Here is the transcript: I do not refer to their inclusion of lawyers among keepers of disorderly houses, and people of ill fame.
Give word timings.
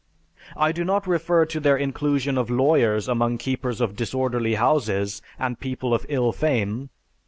I 0.57 0.71
do 0.71 0.83
not 0.83 1.05
refer 1.05 1.45
to 1.45 1.59
their 1.59 1.77
inclusion 1.77 2.35
of 2.35 2.49
lawyers 2.49 3.07
among 3.07 3.37
keepers 3.37 3.79
of 3.79 3.95
disorderly 3.95 4.55
houses, 4.55 5.21
and 5.37 5.59
people 5.59 5.93
of 5.93 6.07
ill 6.09 6.31
fame. 6.31 6.89